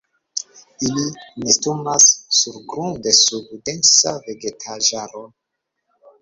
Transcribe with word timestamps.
Ili 0.85 1.03
nestumas 1.43 2.05
surgrunde 2.37 3.13
sub 3.19 3.53
densa 3.69 4.15
vegetaĵaro. 4.25 5.25